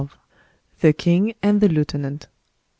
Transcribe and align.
The 0.79 0.93
King 0.93 1.35
and 1.43 1.61
the 1.61 1.69
Lieutenant. 1.69 2.25